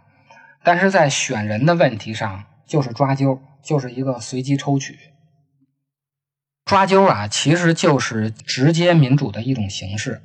[0.63, 4.99] 但是在选人的问题上，就是抓阄，就是一个随机抽取。
[6.65, 10.21] 抓阄啊，其实就是直接民主的一种形式，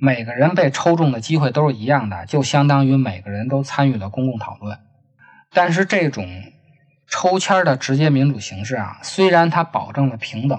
[0.00, 4.78] 每个人被抽中的机会都是一样的，就相当于每个人都参与了公共讨论。
[5.52, 6.26] 但是这种
[7.06, 10.58] 抽签的直接民主形式啊，虽然它保证了平等，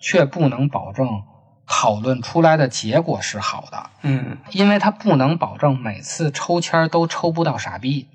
[0.00, 1.24] 却不能保证
[1.66, 3.90] 讨论出来的结果是好的。
[4.02, 8.08] 嗯，因为它不能保证每次抽签都抽不到傻逼，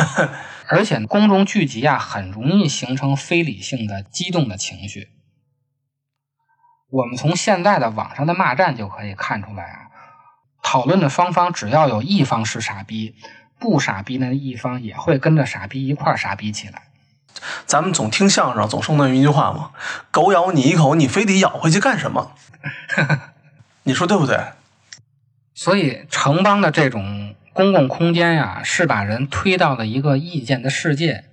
[0.70, 5.08] 而且公众聚集啊，很容易形成非理性的激动的情绪。
[6.90, 9.90] 我们从现在的网上的骂战就可以看出来啊，
[10.62, 13.14] 讨论的双方只要有一方是傻逼，
[13.58, 16.82] 不傻逼的一方也会跟着傻逼一块儿傻逼起来。
[17.66, 19.70] 咱们总听相声，总说那么一句话嘛
[20.10, 22.32] ：“狗咬你一口，你非得咬回去干什么？”
[23.84, 24.38] 你说对不对？
[25.54, 31.24] 所以，城邦的这种公共空间呀，是把人推到了一个意见的世界，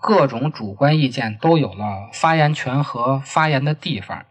[0.00, 4.26] 各种主观意见都有了发言权和发言的地方，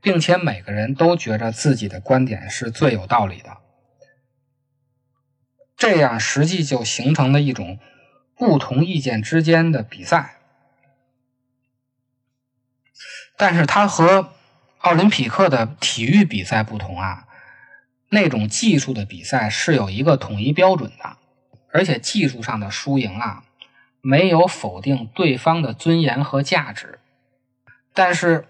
[0.00, 3.56] 并且每个人都觉着自己的观点是最有道理的。
[5.80, 7.78] 这样，实际就形成了一种
[8.36, 10.36] 不同意见之间的比赛。
[13.38, 14.34] 但是它和
[14.80, 17.26] 奥林匹克的体育比赛不同啊，
[18.10, 21.16] 那种技术的比赛是有一个统一标准的，
[21.72, 23.44] 而且技术上的输赢啊，
[24.02, 26.98] 没有否定对方的尊严和价值。
[27.94, 28.46] 但是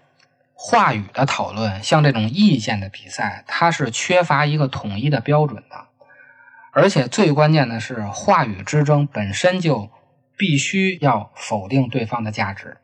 [0.53, 5.87] 话语的讨论，像这种意见的比赛，它是缺乏一个统一的标准的，
[6.73, 9.91] 而且最关键的是，话语之争本身就
[10.37, 12.77] 必须要否定对方的价值。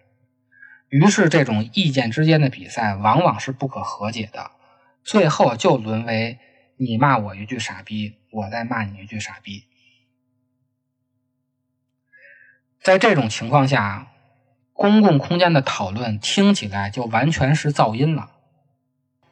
[0.89, 4.51] 于是，这种意见之间的比赛往往是不可和解的，
[5.03, 6.38] 最后就沦为
[6.78, 9.64] 你骂我一句傻逼，我再骂你一句傻逼。
[12.82, 14.07] 在这种情况下，
[14.74, 18.32] 公共空间的讨论听起来就完全是噪音了，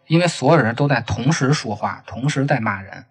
[0.07, 3.05] 因为所有人都在同时说话，同时在骂人。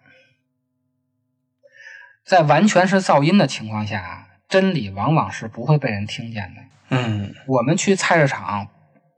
[2.25, 6.61] 在完全是噪音的情况下，真理往往是不会被人听见的。
[6.89, 8.67] 嗯我们去菜市场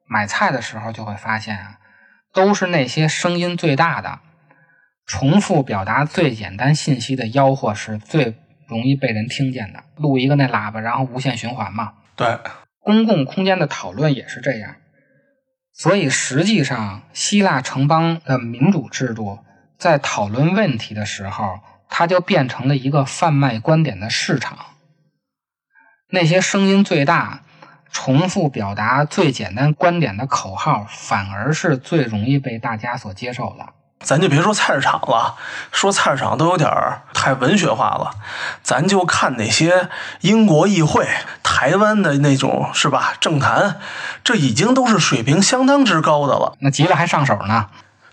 [0.05, 1.79] 买菜的时候，就会发现啊，
[2.33, 4.19] 都是那些声音最大的、
[5.05, 8.35] 重复表达最简单信息的吆喝是最
[8.67, 9.83] 容易被人听见的。
[9.95, 11.93] 录一个那喇叭，然后无限循环嘛。
[12.15, 12.39] 对，
[12.79, 14.75] 公共空间的讨论也是这样。
[15.73, 19.39] 所以实际上，希腊城邦的民主制度
[19.77, 21.59] 在讨论问题的时候，
[21.89, 24.57] 它就变成了一个贩卖观点的市场。
[26.09, 27.41] 那些声音最大、
[27.91, 33.65] 重复表达最简单观点的口号，反而是最容易被大家所接受的。
[33.99, 35.35] 咱就别说菜市场了，
[35.71, 38.11] 说菜市场都有点儿太文学化了。
[38.61, 39.89] 咱就看那些
[40.21, 41.07] 英国议会、
[41.41, 43.15] 台湾的那种是吧？
[43.19, 43.79] 政坛，
[44.23, 46.55] 这已经都是水平相当之高的了。
[46.59, 47.69] 那急了还上手呢？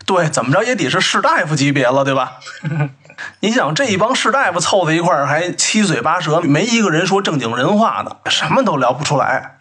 [0.06, 2.38] 对，怎么着也得是士大夫级别了，对吧？
[3.40, 9.58] 你想这一帮士大夫凑在一块儿，还七嘴八舌，没一个人说正经人话的，什么都聊不出来。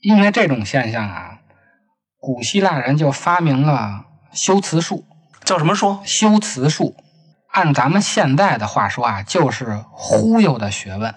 [0.00, 1.38] 因为这种现象啊，
[2.20, 5.04] 古希腊人就发明了修辞术。
[5.44, 6.02] 叫什么说？
[6.04, 6.96] 修辞术，
[7.52, 11.14] 按咱们现在的话说啊，就是忽悠的学问，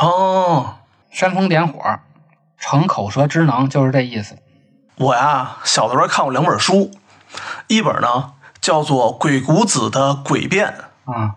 [0.00, 0.78] 哦，
[1.12, 2.00] 煽风点火，
[2.58, 4.36] 逞口舌之能，就是这意思。
[4.96, 6.90] 我呀，小的时候看过两本书，
[7.68, 10.66] 一本呢叫做《鬼谷子的诡辩》，
[11.12, 11.36] 啊、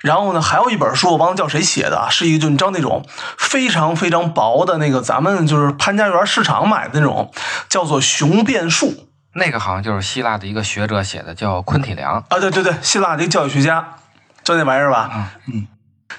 [0.00, 3.06] 然后呢还有一本书，我忘了叫谁写的啊，是一个就你知道那种
[3.38, 7.32] 非常非常薄的那个，咱们就是潘家园市场买的那种，
[7.68, 8.86] 叫做《雄辩术》
[9.34, 12.14] 那个好像就是希腊的一个学者写的，叫昆体良。
[12.28, 13.96] 啊，对对对，希腊的一个教育学家，
[14.42, 15.68] 就那玩意儿吧，啊，嗯，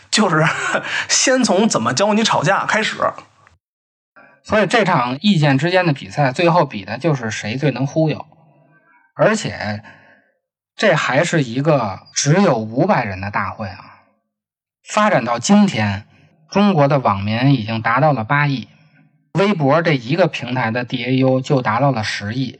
[0.09, 0.45] 就是
[1.09, 2.97] 先从怎么教你吵架开始。
[4.43, 8.25] 所以这场意见之间的比赛，最后比的就是谁最能忽悠，
[9.13, 9.83] 而且
[10.75, 14.03] 这还是一个只有五百人的大会啊！
[14.87, 16.07] 发展到今天，
[16.49, 18.67] 中国的网民已经达到了八亿，
[19.33, 22.59] 微博这一个平台的 DAU 就达到了十亿，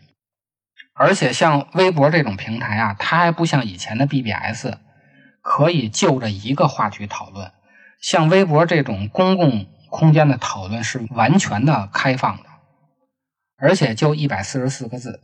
[0.93, 4.74] 而且像微博这种平台啊，它还不像以前的 BBS，
[5.41, 7.51] 可以就着一个话题讨论，
[7.99, 12.49] 像微博这种公共空间的讨论是完全的开放的，
[13.57, 15.20] 而且就一百四十四个字，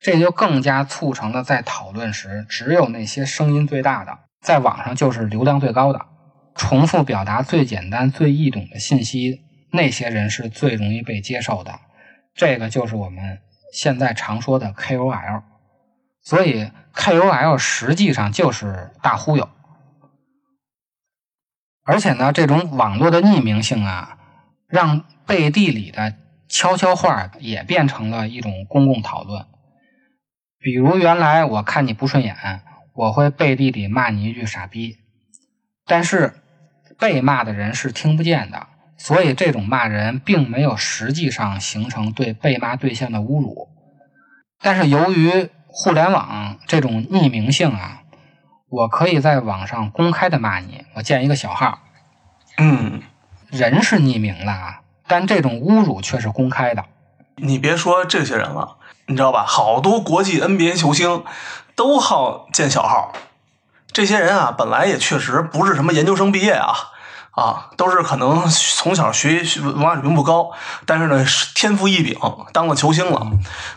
[0.00, 6.06] 这就更加促成了在讨论时只有那些声音最大的，在网上就是流量最高的，
[6.54, 9.42] 重复表达最简单、最易懂的信息，
[9.72, 11.80] 那些人是最容易被接受的。
[12.34, 13.40] 这个就是我们
[13.72, 15.42] 现在常说的 KOL，
[16.22, 19.48] 所以 KOL 实际上就是大忽悠。
[21.84, 24.18] 而且呢，这种网络的匿名性啊，
[24.68, 26.14] 让背地里的
[26.48, 29.46] 悄悄话也变成了一种公共讨论。
[30.66, 32.34] 比如，原来我看你不顺眼，
[32.92, 34.96] 我会背地里骂你一句傻逼，
[35.86, 36.34] 但是
[36.98, 38.66] 被骂的人是听不见的，
[38.98, 43.68] 所以这种骂人并没有实际上形成对被骂对象的侮辱。
[44.60, 48.02] 但是由于互联网这种匿名性啊，
[48.68, 51.78] 我可以在网上公开的骂你，我建一个小号，
[52.56, 53.02] 嗯，
[53.50, 56.84] 人是匿名的啊，但这种侮辱却是公开的。
[57.36, 58.75] 你别说这些人了，
[59.08, 59.44] 你知道吧？
[59.46, 61.24] 好多国际 NBA 球星
[61.74, 63.12] 都好建小号。
[63.92, 66.74] 这些人啊，本来也确实不是什么研究生毕业啊，
[67.30, 70.50] 啊，都是可能从小学学文化水平不高，
[70.84, 72.18] 但是呢天赋异禀，
[72.52, 73.26] 当了球星了。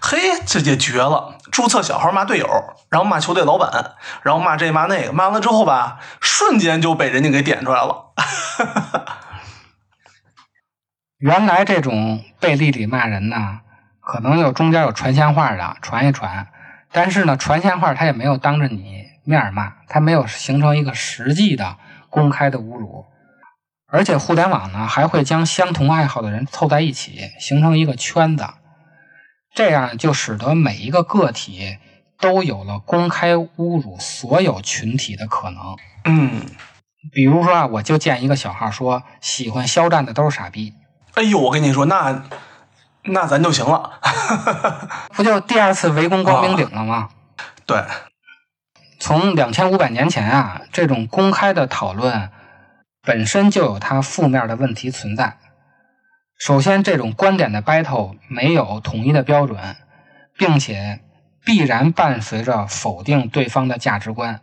[0.02, 1.36] 嘿，这也绝了！
[1.52, 2.48] 注册小号骂队友，
[2.90, 8.14] 然后骂球队老板，然后骂这骂那个，骂完了之后吧，瞬间就被人家给点出来了。
[11.20, 13.60] 原来这种背地里骂人呢，
[14.10, 16.48] 可能有中间有传闲话的传一传，
[16.92, 21.78] 但是呢，传闲话他也没有当着你面骂，他没有形成一个实际的
[22.10, 23.06] 公开的侮辱。
[23.86, 28.48] 而且互联网呢，还会将相同爱好的人凑在一起，形成一个圈子，
[29.54, 31.78] 这样就使得每一个个体
[32.20, 35.62] 都有了公开侮辱所有群体的可能。
[36.06, 36.42] 嗯，
[37.14, 40.74] 比如说啊，我就建一个小号说，喜欢肖战的都是傻逼，
[41.14, 42.24] 哎呦，我跟你说，那
[43.12, 44.00] 那咱就行了。
[45.14, 47.10] 不就第二次围攻光明顶了吗？
[47.66, 47.84] 对，
[49.00, 52.30] 从两千五百年前啊，这种公开的讨论
[53.02, 55.38] 本身就有它负面的问题存在。
[56.38, 59.76] 首先，这种观点的 battle 没有统一的标准，
[60.38, 61.02] 并且
[61.44, 64.40] 必然伴随着否定对方的价值观。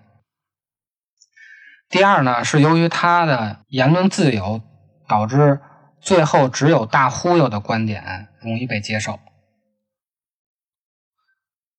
[1.89, 4.61] 第二呢，是由于他的言论自由，
[5.09, 5.61] 导致
[6.01, 9.18] 最后只有大忽悠的观点容易被接受。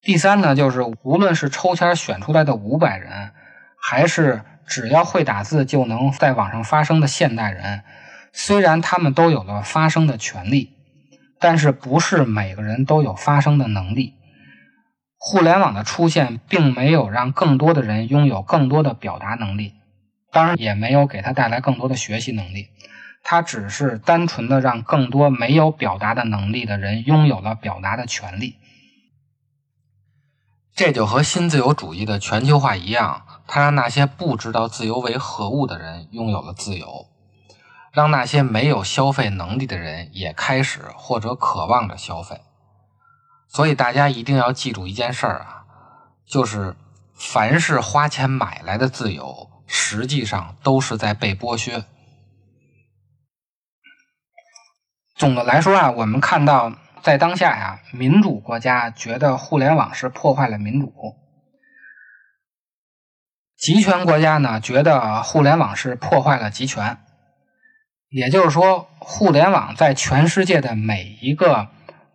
[0.01, 3.32] 第三呢，就是无论是抽签选出来的五百人，
[3.82, 7.84] 还是只要会打字就能在网上发声的现代人，
[8.32, 10.78] 虽然他们都有了发声的权利，
[11.39, 14.13] 但是不是每个人都有发声的能力。
[15.18, 19.74] 互联网的出现并没有让更多的人拥有更多的表达能力，
[20.32, 22.70] 当然也没有给他带来更多的学习能力，
[23.24, 28.57] 它只是单纯的让更多没有表达的能力的人拥有了表达的权利。
[30.76, 37.07] 这就和新自由主义的全球化一样，它让那些不知道自由为何物的人拥有了自由，
[37.91, 42.41] 让那些没有消费能力的人也开始或者渴望着消费。
[43.47, 45.65] 所以大家一定要记住一件事儿啊，
[46.28, 46.76] 就是
[47.15, 51.86] 凡是花钱买来的自由，实际上都是在被剥削。
[55.18, 60.93] 总的来说啊，我们看到在当下呀，民主国家觉得互联网是破坏了民主，
[63.57, 66.99] 集权国家呢觉得互联网是破坏了集权。
[68.09, 71.68] 也就是说，互联网在全世界的每一个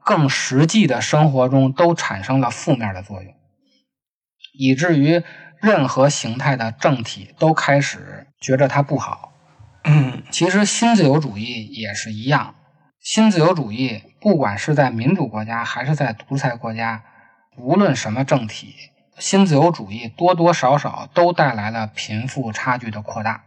[0.05, 3.35] 更实际的生活中都产生了负面的作用，
[4.55, 5.25] 以至于
[5.61, 9.33] 任何形态的政体都开始觉着它不好。
[9.85, 12.55] 嗯其实新自由主义也是一样，
[13.03, 17.03] 新自由主义不管是在民主国家还是在独裁国家，
[17.57, 18.77] 无论什么政体，
[19.19, 23.43] 新自由主义多多少少都带来了贫富差距的扩大。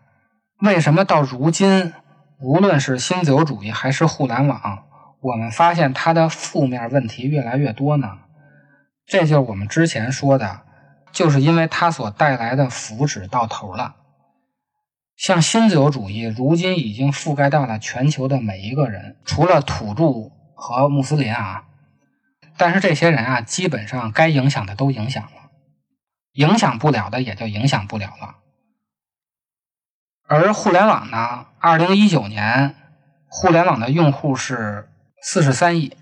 [0.59, 1.93] 为什么到如今，
[2.37, 4.83] 无论是新自由主义还是互联网，
[5.21, 8.17] 我们发现它的负面问题越来越多呢？
[9.07, 10.63] 这就是我们之前说的，
[11.13, 13.95] 就是因为它所带来的福祉到头了。
[15.15, 21.65] 像新自由主义，如今已经覆盖到了全球的每一个人，除了土著和穆斯林啊。
[22.57, 25.51] 但是这些人啊，基本上该影响的都影响了，
[26.33, 28.35] 影响不了的也就影响不了了。
[30.27, 32.75] 而互联网呢，二零一九年，
[33.27, 34.89] 互联网的用户是
[35.21, 35.95] 四十三亿，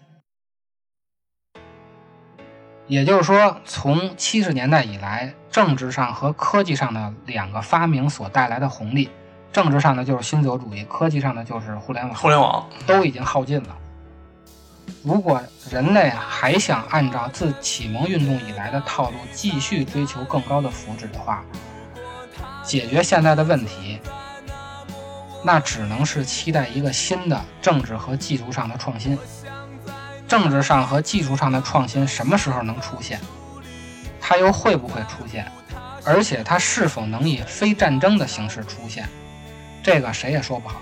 [2.88, 9.09] 也就是说，从七十年代以来，政治上和科技上的两个发明所带来的红利，
[9.51, 13.77] 政治上的就是新自由主义，科技上的就是互联网，互联网，都已经耗尽了。
[15.01, 21.43] 如果人类还想按照自启蒙运动以来的套路继续追求更高的福祉的话，
[22.63, 23.99] 解决现在的问题，
[25.43, 29.17] 那只能是期待一个新的政治和技术上的创新。
[30.34, 33.19] 政治上和技术上的创新什么时候能出现？
[34.19, 35.45] 它又会不会出现？
[36.03, 39.07] 而且它是否能以非战争的形式出现？
[39.84, 40.81] 这个谁也说不好。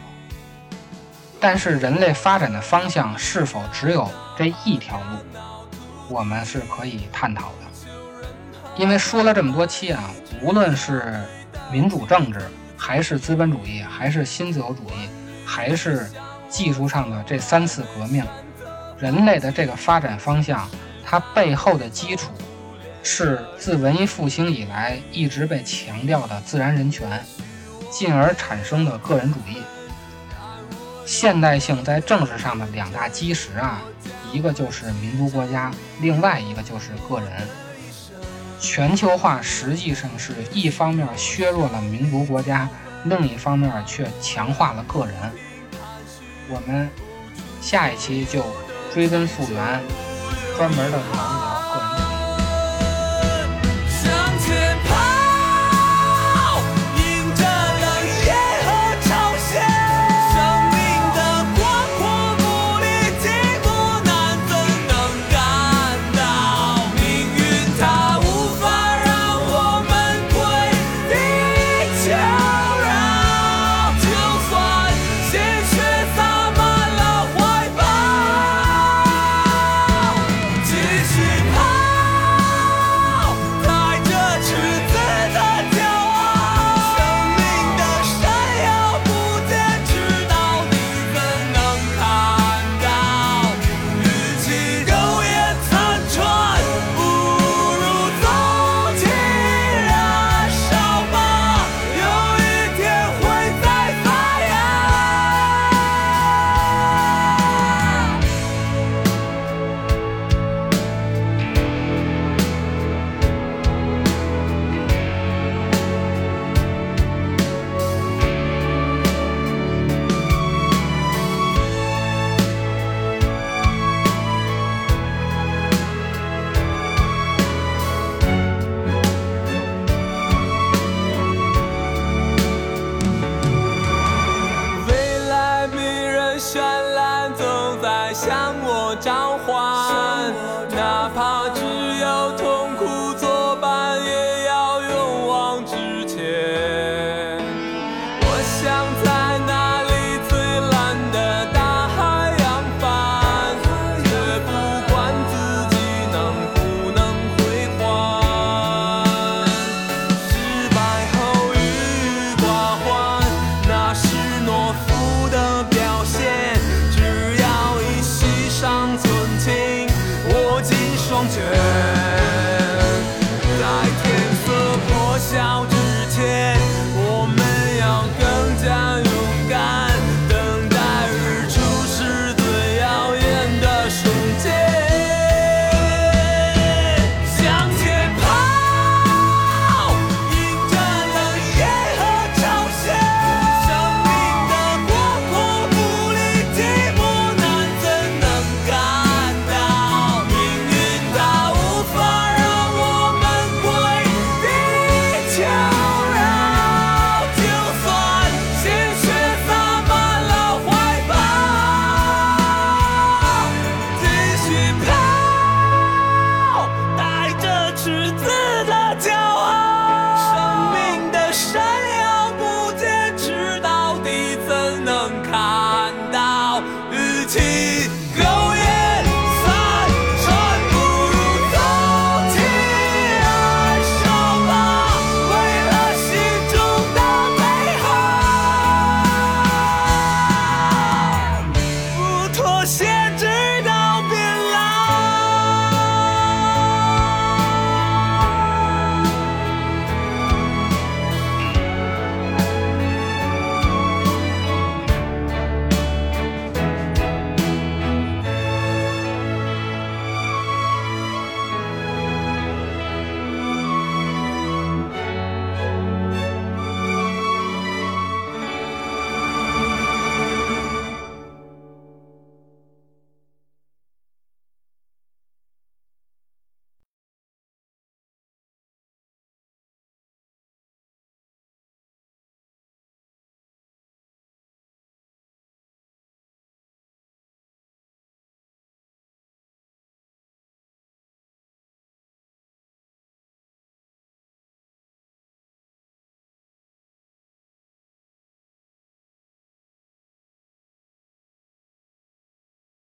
[1.38, 5.18] 但是人类发展的方向是否只有这一条路，
[6.08, 7.92] 我们是可以探讨的。
[8.78, 10.10] 因为说了这么多期啊，
[10.42, 11.26] 无论是
[11.70, 12.40] 民主政治，
[12.78, 15.10] 还是资本主义，还是新自由主义，
[15.46, 16.10] 还是
[16.48, 18.24] 技术上的这三次革命，
[19.02, 20.70] 人类的这个发展方向，
[21.04, 22.32] 它背后的基础
[23.02, 27.10] 是自文艺复兴以来一直被强调的自然人权，
[27.90, 29.58] 进而产生的个人主义。
[31.04, 33.82] 现代性在政治上的两大基石啊，
[34.32, 37.30] 一个就是民族国家，另外一个就是个人。
[38.60, 42.70] 全球化实际上是一方面削弱了民族国家，
[43.06, 45.16] 另一方面却强化了个人。
[46.48, 46.88] 我们
[47.60, 48.46] 下一期就
[48.94, 49.82] 追根溯源，
[50.58, 51.41] 专门的聊